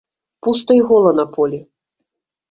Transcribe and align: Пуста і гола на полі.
Пуста 0.45 0.77
і 0.77 0.79
гола 0.87 1.11
на 1.19 1.25
полі. 1.35 1.59